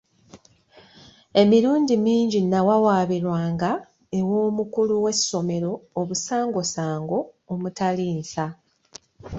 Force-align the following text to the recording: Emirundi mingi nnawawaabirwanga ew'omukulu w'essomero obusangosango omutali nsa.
Emirundi 1.41 1.93
mingi 2.05 2.37
nnawawaabirwanga 2.41 3.71
ew'omukulu 4.19 4.93
w'essomero 5.03 5.71
obusangosango 5.99 7.19
omutali 7.53 8.05
nsa. 8.19 8.47